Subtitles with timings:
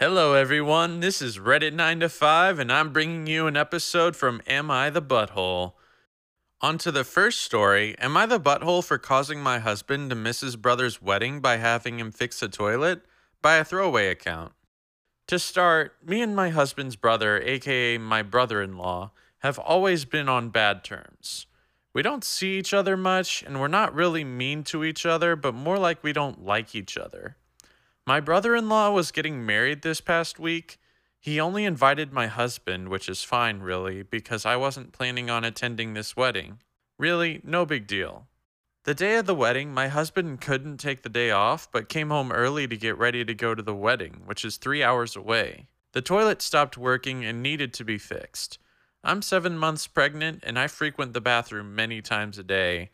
[0.00, 1.00] Hello, everyone.
[1.00, 4.90] This is Reddit 9 to 5, and I'm bringing you an episode from Am I
[4.90, 5.72] the Butthole?
[6.60, 10.40] On to the first story Am I the butthole for causing my husband to miss
[10.40, 13.02] his brother's wedding by having him fix a toilet?
[13.42, 14.52] By a throwaway account.
[15.26, 20.28] To start, me and my husband's brother, aka my brother in law, have always been
[20.28, 21.48] on bad terms.
[21.92, 25.56] We don't see each other much, and we're not really mean to each other, but
[25.56, 27.34] more like we don't like each other.
[28.08, 30.80] My brother in law was getting married this past week.
[31.20, 35.92] He only invited my husband, which is fine, really, because I wasn't planning on attending
[35.92, 36.60] this wedding.
[36.98, 38.26] Really, no big deal.
[38.84, 42.32] The day of the wedding, my husband couldn't take the day off, but came home
[42.32, 45.66] early to get ready to go to the wedding, which is three hours away.
[45.92, 48.58] The toilet stopped working and needed to be fixed.
[49.04, 52.88] I'm seven months pregnant and I frequent the bathroom many times a day.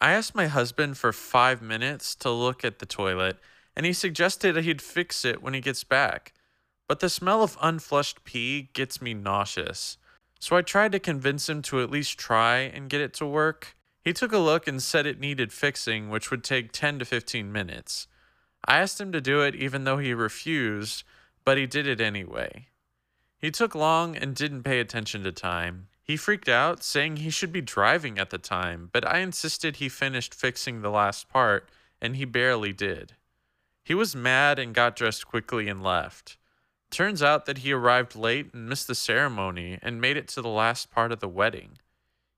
[0.00, 3.38] I asked my husband for five minutes to look at the toilet,
[3.78, 6.34] and he suggested he'd fix it when he gets back.
[6.88, 9.98] But the smell of unflushed pee gets me nauseous.
[10.40, 13.76] So I tried to convince him to at least try and get it to work.
[14.02, 17.52] He took a look and said it needed fixing, which would take 10 to 15
[17.52, 18.08] minutes.
[18.64, 21.04] I asked him to do it even though he refused,
[21.44, 22.66] but he did it anyway.
[23.38, 25.86] He took long and didn't pay attention to time.
[26.02, 29.88] He freaked out, saying he should be driving at the time, but I insisted he
[29.88, 31.68] finished fixing the last part,
[32.00, 33.14] and he barely did.
[33.88, 36.36] He was mad and got dressed quickly and left.
[36.90, 40.50] Turns out that he arrived late and missed the ceremony and made it to the
[40.50, 41.78] last part of the wedding.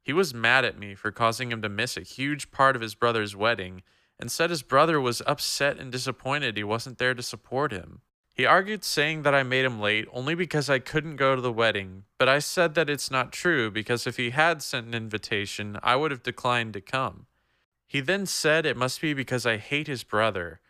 [0.00, 2.94] He was mad at me for causing him to miss a huge part of his
[2.94, 3.82] brother's wedding
[4.16, 8.02] and said his brother was upset and disappointed he wasn't there to support him.
[8.32, 11.52] He argued saying that I made him late only because I couldn't go to the
[11.52, 15.80] wedding, but I said that it's not true because if he had sent an invitation,
[15.82, 17.26] I would have declined to come.
[17.88, 20.60] He then said it must be because I hate his brother,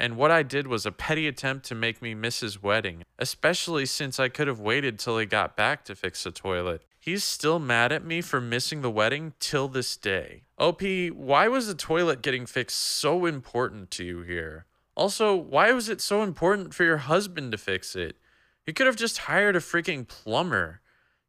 [0.00, 3.84] and what I did was a petty attempt to make me miss his wedding, especially
[3.84, 6.82] since I could have waited till he got back to fix the toilet.
[6.98, 10.44] He's still mad at me for missing the wedding till this day.
[10.58, 14.64] OP, why was the toilet getting fixed so important to you here?
[14.96, 18.16] Also, why was it so important for your husband to fix it?
[18.64, 20.80] He could have just hired a freaking plumber.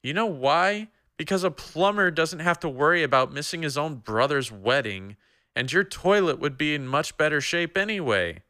[0.01, 0.87] You know why?
[1.17, 5.17] Because a plumber doesn't have to worry about missing his own brother's wedding,
[5.57, 8.43] and your toilet would be in much better shape anyway.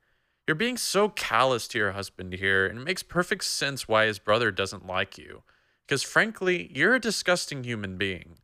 [0.48, 4.20] You're being so callous to your husband here, and it makes perfect sense why his
[4.20, 5.44] brother doesn't like you.
[5.86, 8.38] Because frankly, you're a disgusting human being.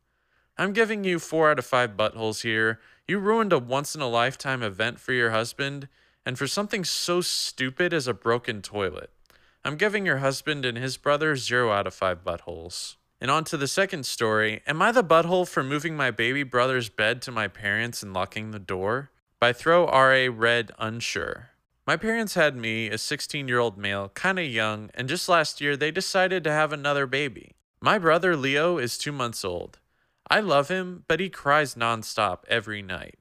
[0.56, 2.80] I'm giving you 4 out of 5 buttholes here.
[3.06, 5.88] You ruined a once in a lifetime event for your husband,
[6.24, 9.10] and for something so stupid as a broken toilet.
[9.64, 12.96] I'm giving your husband and his brother 0 out of 5 buttholes.
[13.20, 16.88] And on to the second story Am I the butthole for moving my baby brother's
[16.88, 19.10] bed to my parents and locking the door?
[19.40, 21.50] By Throw RA Red Unsure.
[21.88, 25.74] My parents had me, a 16 year old male, kinda young, and just last year
[25.74, 27.54] they decided to have another baby.
[27.80, 29.78] My brother Leo is two months old.
[30.28, 33.18] I love him, but he cries nonstop every night.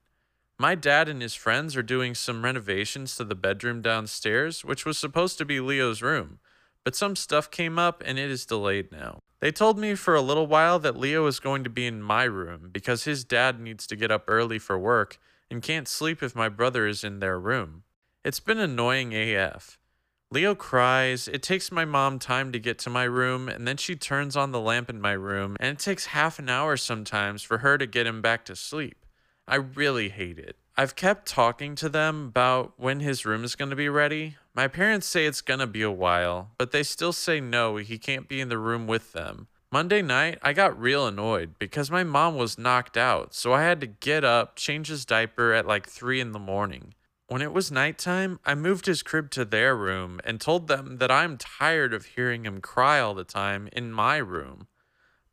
[0.59, 4.97] My dad and his friends are doing some renovations to the bedroom downstairs, which was
[4.97, 6.39] supposed to be Leo's room,
[6.83, 9.19] but some stuff came up and it is delayed now.
[9.39, 12.25] They told me for a little while that Leo is going to be in my
[12.25, 15.19] room because his dad needs to get up early for work
[15.49, 17.83] and can't sleep if my brother is in their room.
[18.27, 19.79] It's been annoying AF.
[20.31, 23.95] Leo cries, it takes my mom time to get to my room, and then she
[23.95, 27.59] turns on the lamp in my room, and it takes half an hour sometimes for
[27.59, 29.05] her to get him back to sleep.
[29.47, 30.57] I really hate it.
[30.75, 34.35] I've kept talking to them about when his room is going to be ready.
[34.53, 37.97] My parents say it's going to be a while, but they still say no, he
[37.97, 39.47] can't be in the room with them.
[39.71, 43.79] Monday night, I got real annoyed because my mom was knocked out, so I had
[43.79, 46.93] to get up, change his diaper at like 3 in the morning.
[47.27, 51.11] When it was nighttime, I moved his crib to their room and told them that
[51.11, 54.67] I'm tired of hearing him cry all the time in my room.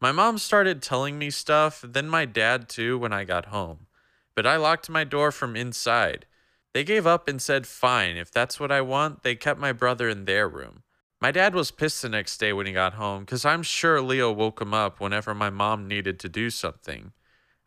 [0.00, 3.86] My mom started telling me stuff, then my dad too when I got home.
[4.34, 6.26] But I locked my door from inside.
[6.72, 10.08] They gave up and said, fine, if that's what I want, they kept my brother
[10.08, 10.82] in their room.
[11.20, 14.32] My dad was pissed the next day when he got home because I'm sure Leo
[14.32, 17.12] woke him up whenever my mom needed to do something.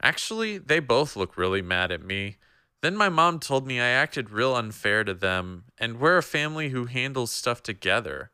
[0.04, 2.36] Actually, they both look really mad at me.
[2.82, 6.70] Then my mom told me I acted real unfair to them, and we're a family
[6.70, 8.32] who handles stuff together.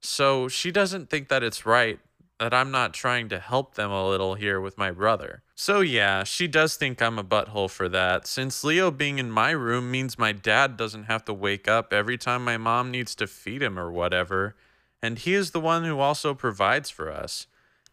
[0.00, 1.98] So she doesn't think that it's right
[2.38, 5.42] that I'm not trying to help them a little here with my brother.
[5.54, 9.52] So yeah, she does think I'm a butthole for that, since Leo being in my
[9.52, 13.26] room means my dad doesn't have to wake up every time my mom needs to
[13.26, 14.54] feed him or whatever,
[15.02, 17.46] and he is the one who also provides for us.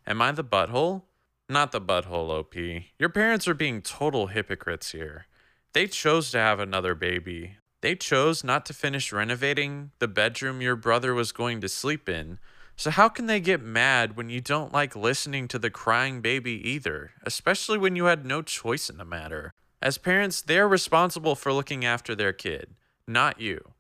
[0.06, 1.04] Am I the butthole?
[1.48, 2.56] Not the butthole, OP.
[3.00, 5.28] Your parents are being total hypocrites here.
[5.74, 7.58] They chose to have another baby.
[7.82, 12.40] They chose not to finish renovating the bedroom your brother was going to sleep in,
[12.76, 16.62] so how can they get mad when you don't like listening to the crying baby
[16.70, 19.52] either, especially when you had no choice in the matter?
[19.82, 22.76] As parents, they're responsible for looking after their kid,
[23.08, 23.74] not you.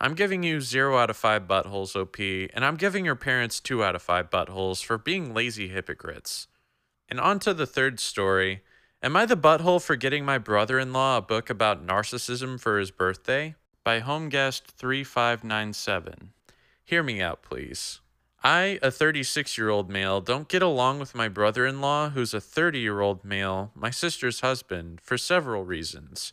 [0.00, 2.18] I'm giving you 0 out of 5 buttholes, OP,
[2.54, 6.48] and I'm giving your parents 2 out of 5 buttholes for being lazy hypocrites.
[7.08, 8.62] And on to the third story.
[9.04, 12.78] Am I the butthole for getting my brother in law a book about narcissism for
[12.78, 13.56] his birthday?
[13.82, 16.28] By HomeGuest3597.
[16.84, 17.98] Hear me out, please.
[18.44, 22.32] I, a 36 year old male, don't get along with my brother in law, who's
[22.32, 26.32] a 30 year old male, my sister's husband, for several reasons.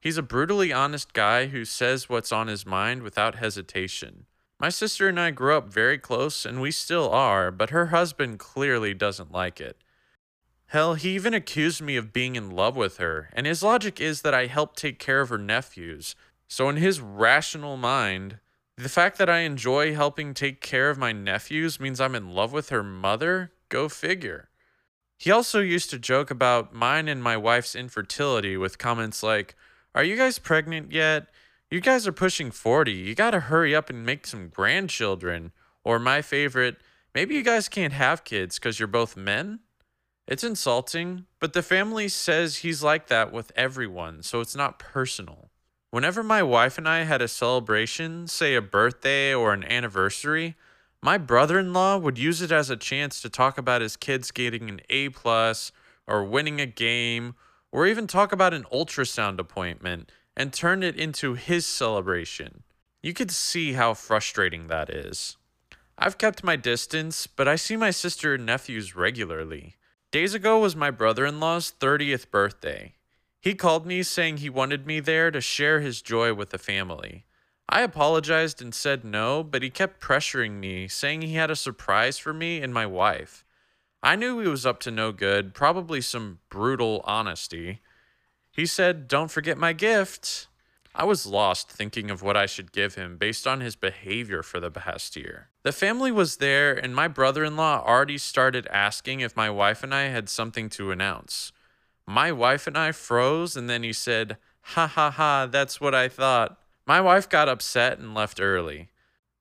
[0.00, 4.26] He's a brutally honest guy who says what's on his mind without hesitation.
[4.60, 8.38] My sister and I grew up very close, and we still are, but her husband
[8.38, 9.76] clearly doesn't like it.
[10.68, 14.22] Hell, he even accused me of being in love with her, and his logic is
[14.22, 16.16] that I helped take care of her nephews.
[16.48, 18.38] So, in his rational mind,
[18.76, 22.52] the fact that I enjoy helping take care of my nephews means I'm in love
[22.52, 23.52] with her mother?
[23.68, 24.48] Go figure.
[25.16, 29.54] He also used to joke about mine and my wife's infertility with comments like,
[29.94, 31.28] are you guys pregnant yet?
[31.70, 32.92] You guys are pushing 40.
[32.92, 35.52] You gotta hurry up and make some grandchildren.
[35.84, 36.76] Or my favorite,
[37.14, 39.60] maybe you guys can't have kids because you're both men?
[40.26, 45.50] It's insulting, but the family says he's like that with everyone, so it's not personal.
[45.90, 50.56] Whenever my wife and I had a celebration, say a birthday or an anniversary,
[51.00, 54.80] my brother-in-law would use it as a chance to talk about his kids getting an
[54.90, 55.70] A plus
[56.08, 57.36] or winning a game
[57.70, 62.64] or even talk about an ultrasound appointment and turn it into his celebration.
[63.00, 65.36] You could see how frustrating that is.
[65.96, 69.76] I've kept my distance, but I see my sister and nephews regularly.
[70.12, 72.94] Days ago was my brother in law's 30th birthday.
[73.40, 77.26] He called me saying he wanted me there to share his joy with the family.
[77.68, 82.18] I apologized and said no, but he kept pressuring me, saying he had a surprise
[82.18, 83.44] for me and my wife.
[84.02, 87.80] I knew he was up to no good, probably some brutal honesty.
[88.52, 90.46] He said, Don't forget my gift.
[90.94, 94.60] I was lost thinking of what I should give him based on his behavior for
[94.60, 95.50] the past year.
[95.66, 99.82] The family was there, and my brother in law already started asking if my wife
[99.82, 101.50] and I had something to announce.
[102.06, 106.06] My wife and I froze, and then he said, Ha ha ha, that's what I
[106.06, 106.56] thought.
[106.86, 108.90] My wife got upset and left early.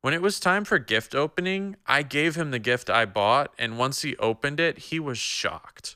[0.02, 3.78] When it was time for gift opening, I gave him the gift I bought, and
[3.78, 5.96] once he opened it, he was shocked.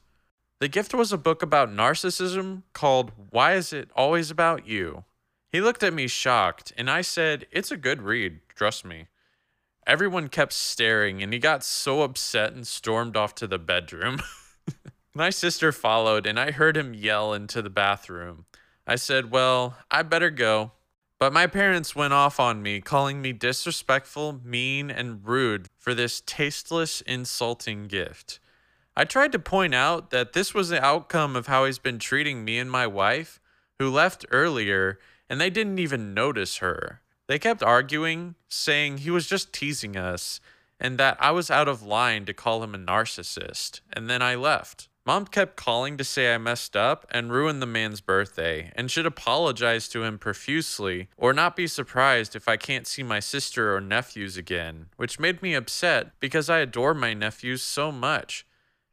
[0.60, 5.06] The gift was a book about narcissism called Why Is It Always About You?
[5.52, 9.08] He looked at me shocked, and I said, It's a good read, trust me.
[9.88, 14.20] Everyone kept staring, and he got so upset and stormed off to the bedroom.
[15.16, 18.46] My sister followed, and I heard him yell into the bathroom.
[18.86, 20.72] I said, Well, I better go.
[21.20, 26.22] But my parents went off on me, calling me disrespectful, mean, and rude for this
[26.26, 28.40] tasteless, insulting gift.
[28.96, 32.46] I tried to point out that this was the outcome of how he's been treating
[32.46, 33.42] me and my wife,
[33.80, 34.98] who left earlier,
[35.30, 37.02] and they didn't even notice her.
[37.30, 40.42] They kept arguing, saying he was just teasing us,
[40.80, 44.34] and that I was out of line to call him a narcissist, and then I
[44.34, 44.88] left.
[45.06, 49.06] Mom kept calling to say I messed up and ruined the man's birthday and should
[49.06, 53.80] apologize to him profusely or not be surprised if I can't see my sister or
[53.80, 58.44] nephews again, which made me upset because I adore my nephews so much.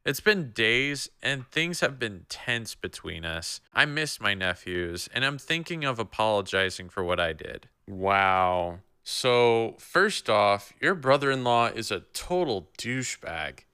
[0.07, 3.59] It's been days and things have been tense between us.
[3.73, 7.67] I miss my nephews and I'm thinking of apologizing for what I did.
[7.89, 8.79] Wow.
[9.03, 13.65] So, first off, your brother in law is a total douchebag.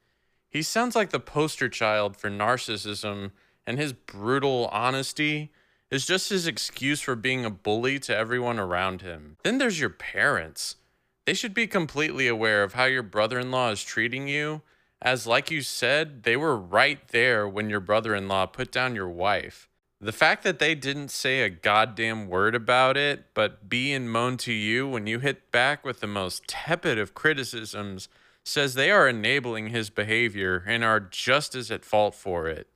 [0.49, 3.31] He sounds like the poster child for narcissism,
[3.67, 5.51] and his brutal honesty
[5.91, 9.37] is just his excuse for being a bully to everyone around him.
[9.43, 10.77] Then there's your parents.
[11.25, 14.63] They should be completely aware of how your brother in law is treating you,
[15.03, 18.95] as, like you said, they were right there when your brother in law put down
[18.95, 19.67] your wife.
[19.99, 24.37] The fact that they didn't say a goddamn word about it, but be and moan
[24.37, 28.07] to you when you hit back with the most tepid of criticisms
[28.45, 32.67] says they are enabling his behavior and are just as at fault for it.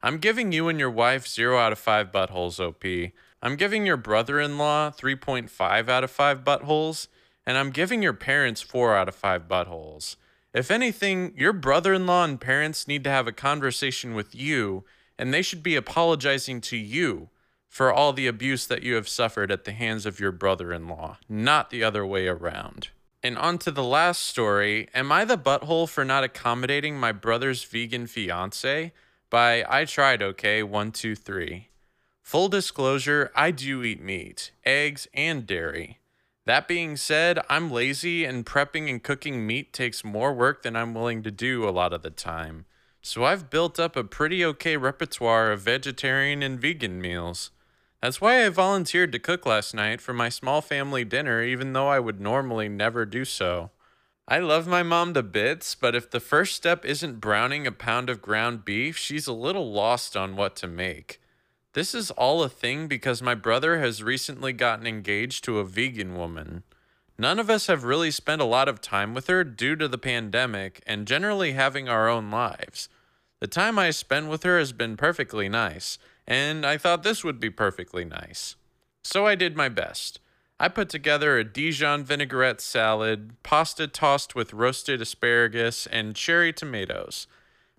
[0.00, 3.12] I'm giving you and your wife 0 out of 5 buttholes, OP.
[3.42, 7.08] I'm giving your brother in law 3.5 out of 5 buttholes,
[7.44, 10.16] and I'm giving your parents 4 out of 5 buttholes.
[10.54, 14.84] If anything, your brother in law and parents need to have a conversation with you,
[15.18, 17.28] and they should be apologizing to you
[17.68, 20.86] for all the abuse that you have suffered at the hands of your brother in
[20.86, 22.90] law, not the other way around.
[23.20, 24.88] And on to the last story.
[24.94, 28.92] Am I the butthole for not accommodating my brother's vegan fiance?
[29.30, 31.70] By I tried, okay, one, two, three.
[32.22, 35.98] Full disclosure, I do eat meat, eggs, and dairy.
[36.46, 40.92] That being said, I'm lazy and prepping and cooking meat takes more work than I'm
[40.92, 42.66] willing to do a lot of the time.
[43.00, 47.50] So I've built up a pretty okay repertoire of vegetarian and vegan meals.
[48.02, 51.88] That's why I volunteered to cook last night for my small family dinner, even though
[51.88, 53.70] I would normally never do so.
[54.28, 58.10] I love my mom to bits, but if the first step isn't browning a pound
[58.10, 61.20] of ground beef, she's a little lost on what to make.
[61.74, 66.14] This is all a thing because my brother has recently gotten engaged to a vegan
[66.14, 66.62] woman.
[67.18, 69.98] None of us have really spent a lot of time with her due to the
[69.98, 72.88] pandemic and generally having our own lives.
[73.40, 77.40] The time I spent with her has been perfectly nice, and I thought this would
[77.40, 78.54] be perfectly nice.
[79.02, 80.20] So I did my best.
[80.60, 87.26] I put together a Dijon vinaigrette salad, pasta tossed with roasted asparagus, and cherry tomatoes.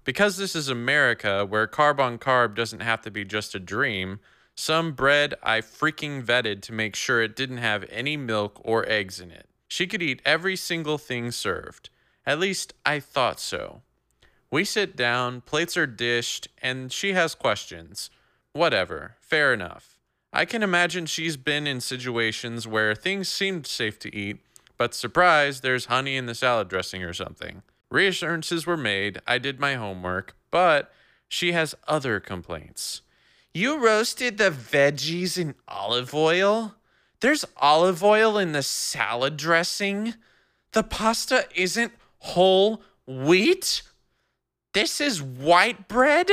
[0.06, 4.20] Because this is America, where carb on carb doesn't have to be just a dream,
[4.56, 9.20] some bread I freaking vetted to make sure it didn't have any milk or eggs
[9.20, 9.50] in it.
[9.68, 11.90] She could eat every single thing served.
[12.24, 13.82] At least I thought so.
[14.52, 18.12] We sit down, plates are dished, and she has questions.
[18.54, 20.00] Whatever, fair enough.
[20.32, 24.38] I can imagine she's been in situations where things seemed safe to eat,
[24.78, 27.64] but surprise, there's honey in the salad dressing or something.
[27.96, 30.92] Reassurances were made, I did my homework, but
[31.30, 33.02] she has other complaints.
[33.54, 36.75] You roasted the veggies in olive oil?
[37.22, 40.16] There's olive oil in the salad dressing?
[40.74, 43.82] The pasta isn't whole wheat?
[44.74, 46.30] This is white bread?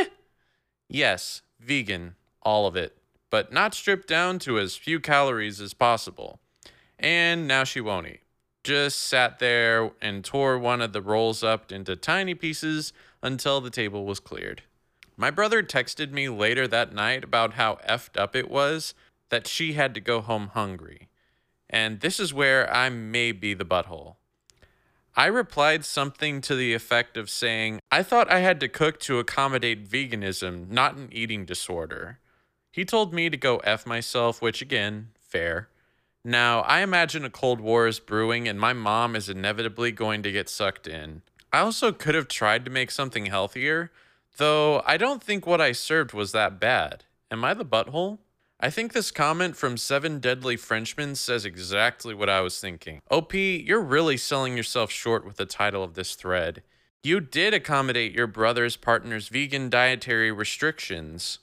[0.88, 2.98] Yes, vegan, all of it
[3.30, 6.38] but not stripped down to as few calories as possible.
[6.98, 8.21] And now she won't eat.
[8.64, 12.92] Just sat there and tore one of the rolls up into tiny pieces
[13.22, 14.62] until the table was cleared.
[15.16, 18.94] My brother texted me later that night about how effed up it was
[19.30, 21.08] that she had to go home hungry.
[21.68, 24.16] And this is where I may be the butthole.
[25.14, 29.18] I replied something to the effect of saying, I thought I had to cook to
[29.18, 32.18] accommodate veganism, not an eating disorder.
[32.70, 35.68] He told me to go F myself, which again, fair.
[36.24, 40.30] Now, I imagine a Cold War is brewing and my mom is inevitably going to
[40.30, 41.22] get sucked in.
[41.52, 43.90] I also could have tried to make something healthier,
[44.36, 47.04] though I don't think what I served was that bad.
[47.30, 48.18] Am I the butthole?
[48.60, 53.02] I think this comment from Seven Deadly Frenchmen says exactly what I was thinking.
[53.10, 56.62] OP, you're really selling yourself short with the title of this thread.
[57.02, 61.40] You did accommodate your brother's partner's vegan dietary restrictions.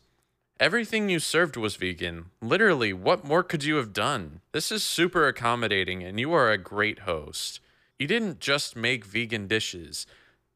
[0.60, 2.32] Everything you served was vegan.
[2.42, 4.42] Literally, what more could you have done?
[4.52, 7.62] This is super accommodating, and you are a great host.
[7.98, 10.06] You didn't just make vegan dishes,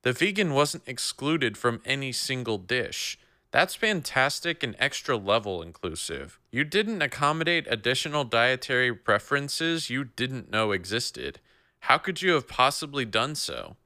[0.03, 3.17] the vegan wasn't excluded from any single dish.
[3.51, 6.39] That's fantastic and extra level inclusive.
[6.51, 11.39] You didn't accommodate additional dietary preferences you didn't know existed.
[11.81, 13.77] How could you have possibly done so?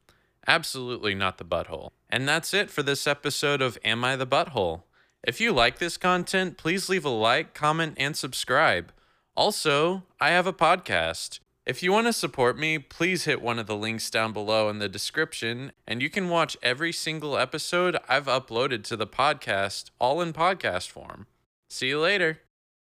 [0.48, 1.92] Absolutely not the butthole.
[2.10, 4.84] And that's it for this episode of Am I the Butthole?
[5.28, 8.94] If you like this content, please leave a like, comment, and subscribe.
[9.36, 11.42] Also, I have a podcast.
[11.66, 14.80] If you want to support me, please hit one of the links down below in
[14.80, 20.22] the description, and you can watch every single episode I've uploaded to the podcast all
[20.22, 21.28] in podcast form.
[21.70, 22.40] See you later.